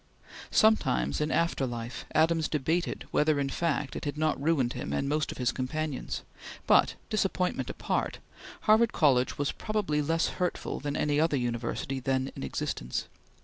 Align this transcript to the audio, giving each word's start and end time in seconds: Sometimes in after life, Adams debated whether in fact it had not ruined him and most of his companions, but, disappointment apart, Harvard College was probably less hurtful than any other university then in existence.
Sometimes 0.49 1.21
in 1.21 1.29
after 1.29 1.67
life, 1.67 2.05
Adams 2.15 2.47
debated 2.47 3.05
whether 3.11 3.39
in 3.39 3.49
fact 3.49 3.95
it 3.95 4.03
had 4.05 4.17
not 4.17 4.41
ruined 4.41 4.73
him 4.73 4.93
and 4.93 5.07
most 5.07 5.31
of 5.31 5.37
his 5.37 5.51
companions, 5.51 6.23
but, 6.65 6.95
disappointment 7.11 7.69
apart, 7.69 8.17
Harvard 8.61 8.93
College 8.93 9.37
was 9.37 9.51
probably 9.51 10.01
less 10.01 10.25
hurtful 10.39 10.79
than 10.79 10.95
any 10.97 11.19
other 11.19 11.37
university 11.37 11.99
then 11.99 12.31
in 12.35 12.41
existence. 12.41 13.07